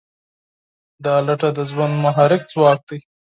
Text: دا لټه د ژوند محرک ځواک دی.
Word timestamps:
دا 1.05 1.15
لټه 1.27 1.49
د 1.57 1.59
ژوند 1.69 1.93
محرک 2.03 2.41
ځواک 2.53 2.79
دی. 2.89 2.99